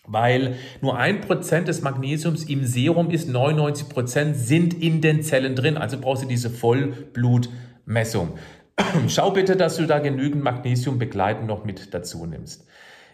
[0.05, 5.55] weil nur ein Prozent des Magnesiums im Serum ist, 99 Prozent sind in den Zellen
[5.55, 5.77] drin.
[5.77, 8.31] Also brauchst du diese Vollblutmessung.
[9.09, 12.67] Schau bitte, dass du da genügend Magnesium begleitend noch mit dazu nimmst.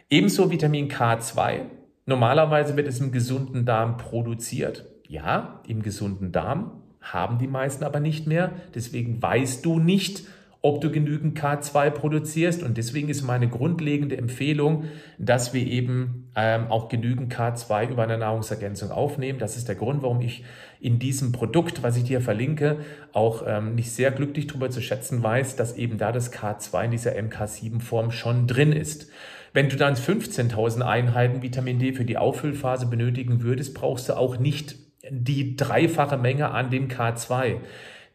[0.09, 1.63] Ebenso Vitamin K2.
[2.07, 4.87] Normalerweise wird es im gesunden Darm produziert.
[5.09, 8.53] Ja, im gesunden Darm haben die meisten aber nicht mehr.
[8.75, 10.25] Deswegen weißt du nicht,
[10.61, 12.63] ob du genügend K2 produzierst.
[12.63, 14.85] Und deswegen ist meine grundlegende Empfehlung,
[15.19, 19.39] dass wir eben ähm, auch genügend K2 über eine Nahrungsergänzung aufnehmen.
[19.39, 20.45] Das ist der Grund, warum ich
[20.81, 22.79] in diesem Produkt, was ich dir verlinke,
[23.13, 26.91] auch ähm, mich sehr glücklich darüber zu schätzen weiß, dass eben da das K2 in
[26.91, 29.09] dieser MK7-Form schon drin ist.
[29.53, 34.39] Wenn du dann 15.000 Einheiten Vitamin D für die Auffüllphase benötigen würdest, brauchst du auch
[34.39, 34.77] nicht
[35.11, 37.59] die dreifache Menge an dem K2.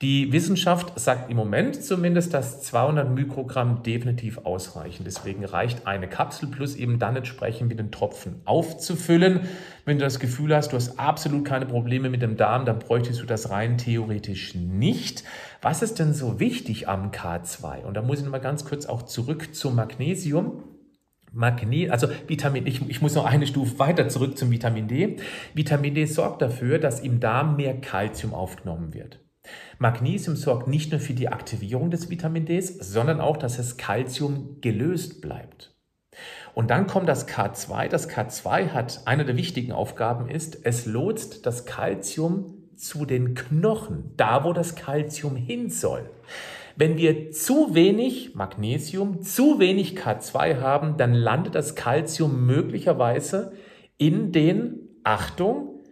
[0.04, 5.04] Die Wissenschaft sagt im Moment zumindest, dass 200 Mikrogramm definitiv ausreichen.
[5.06, 9.48] Deswegen reicht eine Kapsel plus eben dann entsprechend mit den Tropfen aufzufüllen.
[9.86, 13.22] Wenn du das Gefühl hast, du hast absolut keine Probleme mit dem Darm, dann bräuchtest
[13.22, 15.24] du das rein theoretisch nicht.
[15.62, 17.84] Was ist denn so wichtig am K2?
[17.84, 20.64] Und da muss ich nochmal ganz kurz auch zurück zum Magnesium.
[21.34, 25.18] Magne, also Vitamin, ich, ich muss noch eine Stufe weiter zurück zum Vitamin D.
[25.54, 29.20] Vitamin D sorgt dafür, dass im Darm mehr Kalzium aufgenommen wird.
[29.80, 34.62] Magnesium sorgt nicht nur für die Aktivierung des Vitamin D, sondern auch, dass das Calcium
[34.62, 35.76] gelöst bleibt.
[36.54, 37.88] Und dann kommt das K2.
[37.88, 44.14] Das K2 hat eine der wichtigen Aufgaben ist, es lotst das Calcium zu den Knochen,
[44.18, 46.10] da wo das Calcium hin soll.
[46.76, 53.54] Wenn wir zu wenig Magnesium, zu wenig K2 haben, dann landet das Calcium möglicherweise
[53.98, 55.84] in den, Achtung,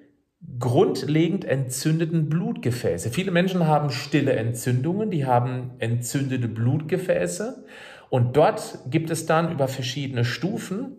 [0.57, 3.11] grundlegend entzündeten Blutgefäße.
[3.11, 7.65] Viele Menschen haben stille Entzündungen, die haben entzündete Blutgefäße
[8.09, 10.97] und dort gibt es dann über verschiedene Stufen,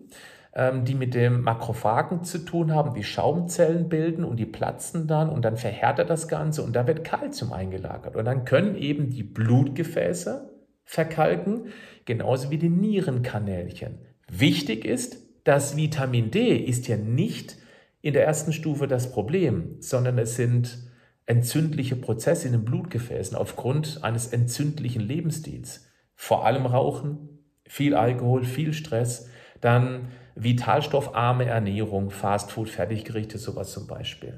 [0.55, 5.47] die mit dem Makrophagen zu tun haben, die Schaumzellen bilden und die platzen dann und
[5.47, 10.51] dann verhärtet das Ganze und da wird Kalzium eingelagert und dann können eben die Blutgefäße
[10.85, 11.69] verkalken,
[12.05, 14.01] genauso wie die Nierenkanälchen.
[14.29, 17.57] Wichtig ist, das Vitamin D ist ja nicht
[18.03, 20.91] in der ersten Stufe das Problem, sondern es sind
[21.25, 25.88] entzündliche Prozesse in den Blutgefäßen aufgrund eines entzündlichen Lebensstils.
[26.15, 34.35] Vor allem Rauchen, viel Alkohol, viel Stress, dann vitalstoffarme Ernährung, Fastfood, Fertiggerichte, sowas zum Beispiel.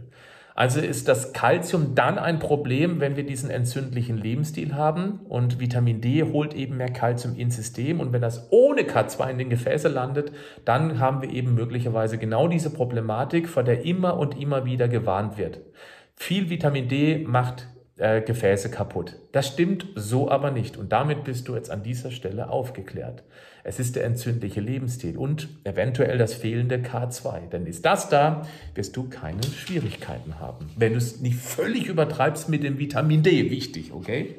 [0.56, 6.00] Also ist das Kalzium dann ein Problem, wenn wir diesen entzündlichen Lebensstil haben und Vitamin
[6.00, 9.92] D holt eben mehr Kalzium ins System und wenn das ohne K2 in den Gefäßen
[9.92, 10.30] landet,
[10.64, 15.38] dann haben wir eben möglicherweise genau diese Problematik, vor der immer und immer wieder gewarnt
[15.38, 15.58] wird.
[16.14, 19.16] Viel Vitamin D macht äh, Gefäße kaputt.
[19.32, 20.76] Das stimmt so aber nicht.
[20.76, 23.22] Und damit bist du jetzt an dieser Stelle aufgeklärt.
[23.62, 27.48] Es ist der entzündliche Lebensstil und eventuell das fehlende K2.
[27.50, 30.70] Denn ist das da, wirst du keine Schwierigkeiten haben.
[30.76, 33.50] Wenn du es nicht völlig übertreibst mit dem Vitamin D.
[33.50, 34.34] Wichtig, okay?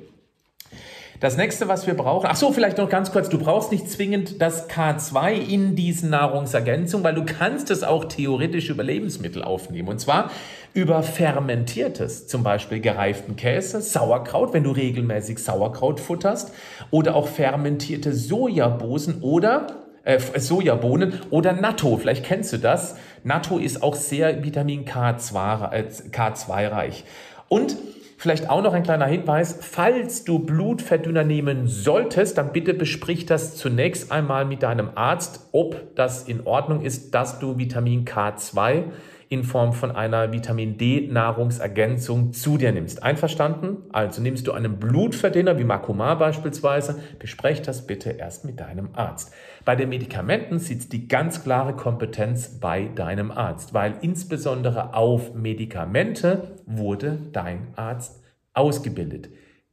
[1.19, 4.41] Das nächste, was wir brauchen, ach so, vielleicht noch ganz kurz, du brauchst nicht zwingend
[4.41, 9.88] das K2 in diesen Nahrungsergänzungen, weil du kannst es auch theoretisch über Lebensmittel aufnehmen.
[9.88, 10.30] Und zwar
[10.73, 16.51] über fermentiertes, zum Beispiel gereiften Käse, Sauerkraut, wenn du regelmäßig Sauerkraut futterst,
[16.91, 19.67] oder auch fermentierte Sojabosen oder
[20.04, 21.95] äh, Sojabohnen oder Natto.
[21.97, 22.97] Vielleicht kennst du das.
[23.23, 27.06] Natto ist auch sehr Vitamin K2, äh, K2 reich.
[27.47, 27.78] Und
[28.17, 33.56] Vielleicht auch noch ein kleiner Hinweis, falls du Blutverdünner nehmen solltest, dann bitte besprich das
[33.58, 38.84] zunächst einmal mit deinem Arzt, ob das in Ordnung ist, dass du Vitamin K2
[39.29, 43.03] in Form von einer Vitamin D Nahrungsergänzung zu dir nimmst.
[43.03, 43.77] Einverstanden?
[43.91, 49.33] Also nimmst du einen Blutverdünner wie Makoma beispielsweise, besprech das bitte erst mit deinem Arzt.
[49.63, 56.55] Bei den Medikamenten sitzt die ganz klare Kompetenz bei deinem Arzt, weil insbesondere auf Medikamente
[56.65, 59.29] wurde dein Arzt ausgebildet.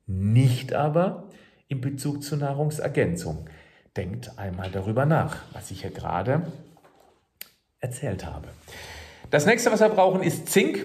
[0.07, 1.29] Nicht aber
[1.69, 3.47] in Bezug zur Nahrungsergänzung.
[3.97, 6.43] Denkt einmal darüber nach, was ich hier gerade
[7.81, 8.49] erzählt habe.
[9.33, 10.85] Das nächste, was wir brauchen, ist Zink.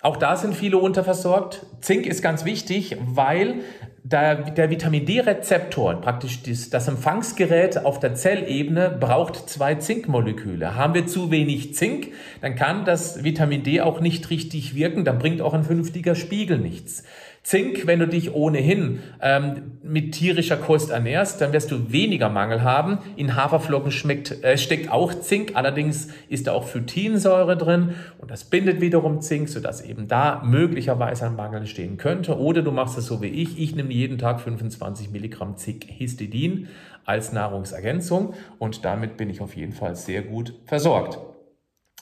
[0.00, 1.66] Auch da sind viele unterversorgt.
[1.80, 3.62] Zink ist ganz wichtig, weil
[4.04, 10.76] der, der Vitamin D-Rezeptor, praktisch das, das Empfangsgerät auf der Zellebene, braucht zwei Zinkmoleküle.
[10.76, 15.18] Haben wir zu wenig Zink, dann kann das Vitamin D auch nicht richtig wirken, dann
[15.18, 17.02] bringt auch ein vernünftiger Spiegel nichts.
[17.44, 22.62] Zink, wenn du dich ohnehin ähm, mit tierischer Kost ernährst, dann wirst du weniger Mangel
[22.62, 22.98] haben.
[23.16, 28.44] In Haferflocken schmeckt, äh, steckt auch Zink, allerdings ist da auch Phytinsäure drin und das
[28.44, 32.38] bindet wiederum Zink, sodass eben da möglicherweise ein Mangel entstehen könnte.
[32.38, 33.60] Oder du machst es so wie ich.
[33.60, 36.68] Ich nehme jeden Tag 25 Milligramm Zink Histidin
[37.04, 41.18] als Nahrungsergänzung und damit bin ich auf jeden Fall sehr gut versorgt.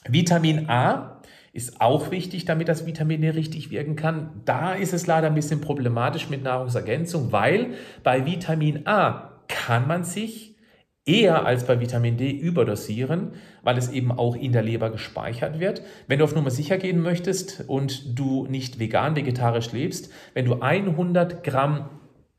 [0.08, 1.11] Vitamin A
[1.52, 4.42] ist auch wichtig, damit das Vitamin D richtig wirken kann.
[4.44, 10.04] Da ist es leider ein bisschen problematisch mit Nahrungsergänzung, weil bei Vitamin A kann man
[10.04, 10.56] sich
[11.04, 15.82] eher als bei Vitamin D überdosieren, weil es eben auch in der Leber gespeichert wird.
[16.06, 20.60] Wenn du auf Nummer sicher gehen möchtest und du nicht vegan, vegetarisch lebst, wenn du
[20.60, 21.90] 100 Gramm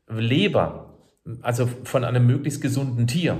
[0.08, 0.98] Leber,
[1.42, 3.36] also von einem möglichst gesunden Tier,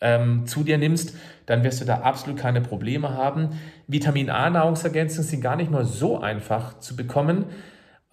[0.00, 3.58] ähm, zu dir nimmst, dann wirst du da absolut keine Probleme haben.
[3.86, 7.46] Vitamin A Nahrungsergänzungen sind gar nicht mal so einfach zu bekommen.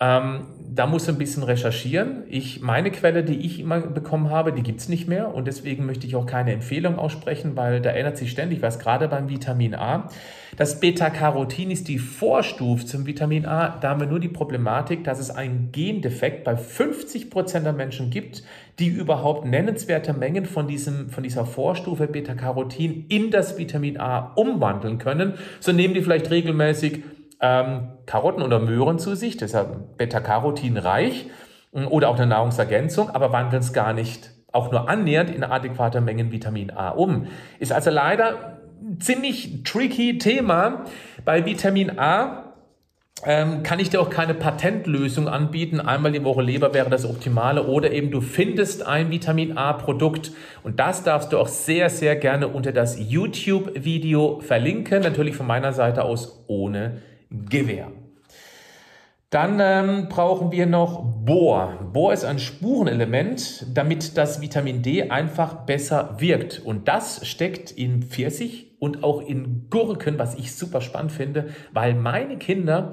[0.03, 2.23] Ähm, da muss ein bisschen recherchieren.
[2.27, 5.85] Ich, meine Quelle, die ich immer bekommen habe, die gibt es nicht mehr und deswegen
[5.85, 9.75] möchte ich auch keine Empfehlung aussprechen, weil da ändert sich ständig was, gerade beim Vitamin
[9.75, 10.09] A.
[10.57, 13.77] Das Beta-Carotin ist die Vorstufe zum Vitamin A.
[13.79, 18.09] Da haben wir nur die Problematik, dass es einen Gendefekt bei 50 Prozent der Menschen
[18.09, 18.43] gibt,
[18.79, 24.97] die überhaupt nennenswerte Mengen von, diesem, von dieser Vorstufe Beta-Carotin in das Vitamin A umwandeln
[24.97, 25.33] können.
[25.59, 27.03] So nehmen die vielleicht regelmäßig
[27.43, 31.27] ähm, Karotten oder Möhren zu sich, deshalb Beta-Carotin reich
[31.73, 35.99] mm, oder auch eine Nahrungsergänzung, aber wandeln es gar nicht auch nur annähernd in adäquater
[35.99, 37.27] Mengen Vitamin A um.
[37.59, 40.85] Ist also leider ein ziemlich tricky Thema.
[41.25, 42.53] Bei Vitamin A
[43.25, 45.81] ähm, kann ich dir auch keine Patentlösung anbieten.
[45.81, 50.31] Einmal die Woche Leber wäre das Optimale oder eben du findest ein Vitamin A Produkt
[50.63, 55.01] und das darfst du auch sehr, sehr gerne unter das YouTube-Video verlinken.
[55.01, 57.01] Natürlich von meiner Seite aus ohne
[57.49, 57.91] Gewehr.
[59.33, 61.89] Dann ähm, brauchen wir noch Bohr.
[61.91, 66.61] Bohr ist ein Spurenelement, damit das Vitamin D einfach besser wirkt.
[66.63, 71.95] Und das steckt in Pfirsich und auch in Gurken, was ich super spannend finde, weil
[71.95, 72.91] meine Kinder,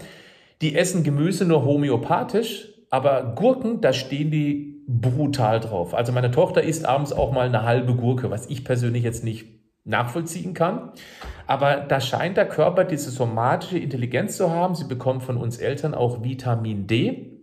[0.62, 5.94] die essen Gemüse nur homöopathisch, aber Gurken, da stehen die brutal drauf.
[5.94, 9.60] Also meine Tochter isst abends auch mal eine halbe Gurke, was ich persönlich jetzt nicht
[9.85, 10.93] nachvollziehen kann.
[11.47, 14.75] Aber da scheint der Körper diese somatische Intelligenz zu haben.
[14.75, 17.40] Sie bekommen von uns Eltern auch Vitamin D.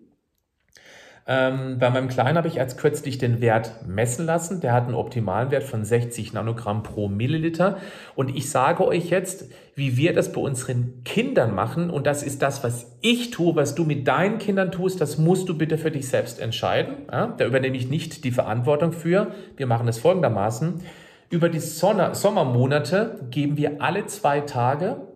[1.30, 4.62] Ähm, bei meinem Kleinen habe ich als kürzlich den Wert messen lassen.
[4.62, 7.80] Der hat einen optimalen Wert von 60 Nanogramm pro Milliliter.
[8.16, 11.90] Und ich sage euch jetzt, wie wir das bei unseren Kindern machen.
[11.90, 15.02] Und das ist das, was ich tue, was du mit deinen Kindern tust.
[15.02, 16.96] Das musst du bitte für dich selbst entscheiden.
[17.12, 19.32] Ja, da übernehme ich nicht die Verantwortung für.
[19.58, 20.82] Wir machen es folgendermaßen.
[21.30, 25.08] Über die Sonne, Sommermonate geben wir alle zwei Tage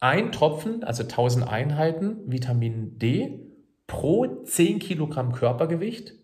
[0.00, 3.40] ein Tropfen, also 1000 Einheiten Vitamin D
[3.86, 6.14] pro 10 Kilogramm Körpergewicht.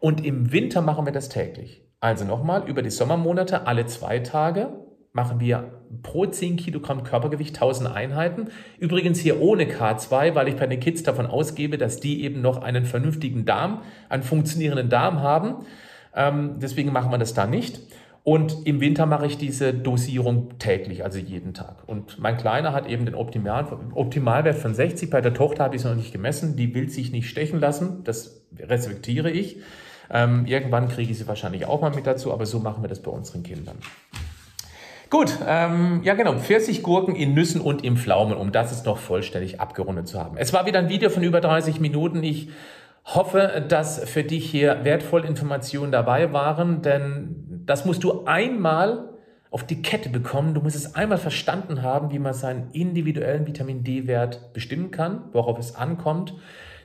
[0.00, 1.82] Und im Winter machen wir das täglich.
[2.00, 7.90] Also nochmal, über die Sommermonate alle zwei Tage machen wir pro 10 Kilogramm Körpergewicht 1000
[7.90, 8.48] Einheiten.
[8.78, 12.58] Übrigens hier ohne K2, weil ich bei den Kids davon ausgebe, dass die eben noch
[12.58, 15.64] einen vernünftigen Darm, einen funktionierenden Darm haben.
[16.14, 17.80] Ähm, deswegen machen wir das da nicht.
[18.28, 21.76] Und im Winter mache ich diese Dosierung täglich, also jeden Tag.
[21.86, 25.08] Und mein Kleiner hat eben den Optimal, Optimalwert von 60.
[25.08, 26.54] Bei der Tochter habe ich es noch nicht gemessen.
[26.54, 28.04] Die will sich nicht stechen lassen.
[28.04, 29.62] Das respektiere ich.
[30.10, 33.00] Ähm, irgendwann kriege ich sie wahrscheinlich auch mal mit dazu, aber so machen wir das
[33.00, 33.76] bei unseren Kindern.
[35.08, 39.58] Gut, ähm, ja genau, Pfirsichgurken in Nüssen und im Pflaumen, um das es noch vollständig
[39.58, 40.36] abgerundet zu haben.
[40.36, 42.22] Es war wieder ein Video von über 30 Minuten.
[42.22, 42.50] Ich
[43.06, 49.10] hoffe, dass für dich hier wertvolle Informationen dabei waren, denn das musst du einmal
[49.50, 50.54] auf die Kette bekommen.
[50.54, 55.58] Du musst es einmal verstanden haben, wie man seinen individuellen Vitamin D-Wert bestimmen kann, worauf
[55.58, 56.34] es ankommt.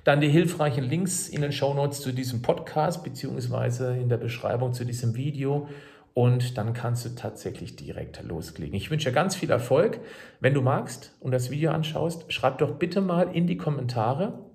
[0.04, 4.74] Dann die hilfreichen Links in den Show Notes zu diesem Podcast beziehungsweise in der Beschreibung
[4.74, 5.69] zu diesem Video.
[6.13, 8.76] Und dann kannst du tatsächlich direkt losklicken.
[8.76, 10.02] Ich wünsche dir ganz viel Erfolg.
[10.41, 14.52] Wenn du magst und das Video anschaust, schreib doch bitte mal in die Kommentare,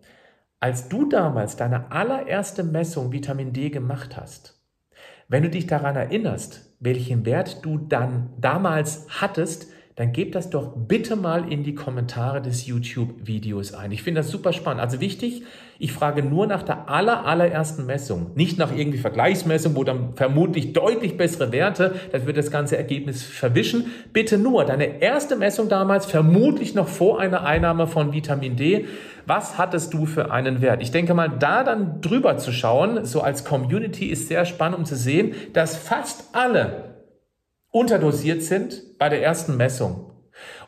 [0.61, 4.58] als du damals deine allererste Messung Vitamin D gemacht hast,
[5.29, 10.75] wenn du dich daran erinnerst, welchen Wert du dann damals hattest, dann gib das doch
[10.77, 13.91] bitte mal in die Kommentare des YouTube-Videos ein.
[13.91, 14.81] Ich finde das super spannend.
[14.81, 15.43] Also wichtig,
[15.81, 20.73] ich frage nur nach der aller, allerersten Messung, nicht nach irgendwie Vergleichsmessung, wo dann vermutlich
[20.73, 23.87] deutlich bessere Werte, das wird das ganze Ergebnis verwischen.
[24.13, 28.85] Bitte nur deine erste Messung damals, vermutlich noch vor einer Einnahme von Vitamin D.
[29.27, 30.81] Was hattest du für einen Wert?
[30.81, 34.85] Ich denke mal, da dann drüber zu schauen, so als Community ist sehr spannend, um
[34.85, 36.98] zu sehen, dass fast alle
[37.71, 40.13] unterdosiert sind bei der ersten Messung.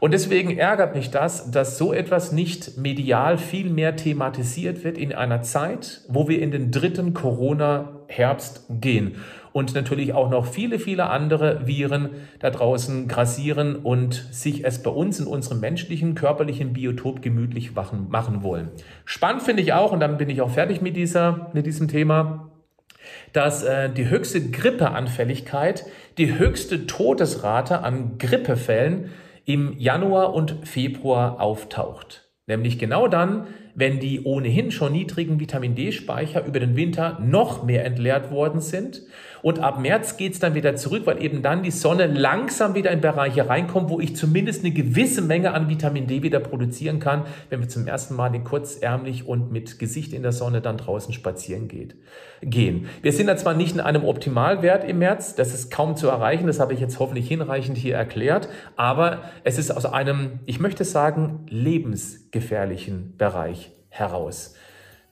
[0.00, 5.14] Und deswegen ärgert mich das, dass so etwas nicht medial viel mehr thematisiert wird in
[5.14, 9.16] einer Zeit, wo wir in den dritten Corona-Herbst gehen
[9.52, 14.90] und natürlich auch noch viele, viele andere Viren da draußen grassieren und sich es bei
[14.90, 18.68] uns in unserem menschlichen, körperlichen Biotop gemütlich machen wollen.
[19.04, 22.50] Spannend finde ich auch, und dann bin ich auch fertig mit, dieser, mit diesem Thema,
[23.32, 25.86] dass äh, die höchste Grippeanfälligkeit,
[26.18, 29.10] die höchste Todesrate an Grippefällen
[29.44, 32.28] im Januar und Februar auftaucht.
[32.46, 37.84] Nämlich genau dann, wenn die ohnehin schon niedrigen Vitamin D-Speicher über den Winter noch mehr
[37.84, 39.02] entleert worden sind.
[39.42, 42.90] Und ab März geht es dann wieder zurück, weil eben dann die Sonne langsam wieder
[42.90, 47.24] in Bereiche reinkommt, wo ich zumindest eine gewisse Menge an Vitamin D wieder produzieren kann,
[47.48, 51.14] wenn wir zum ersten Mal in kurzärmlich und mit Gesicht in der Sonne dann draußen
[51.14, 51.96] spazieren geht,
[52.42, 52.88] gehen.
[53.02, 56.46] Wir sind da zwar nicht in einem Optimalwert im März, das ist kaum zu erreichen,
[56.46, 60.84] das habe ich jetzt hoffentlich hinreichend hier erklärt, aber es ist aus einem, ich möchte
[60.84, 64.54] sagen, lebensgefährlichen Bereich heraus.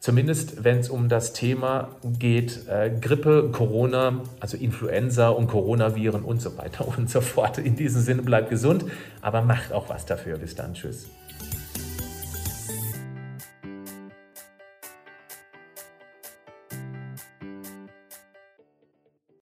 [0.01, 6.41] Zumindest wenn es um das Thema geht, äh, Grippe, Corona, also Influenza und Coronaviren und
[6.41, 7.59] so weiter und so fort.
[7.59, 8.85] In diesem Sinne bleibt gesund,
[9.21, 10.39] aber macht auch was dafür.
[10.39, 10.75] Bis dann.
[10.75, 11.09] Tschüss.